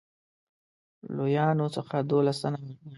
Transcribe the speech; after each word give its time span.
لویانو 1.15 1.65
څخه 1.75 1.95
دوولس 2.09 2.37
تنه 2.41 2.57
ووژل. 2.61 2.77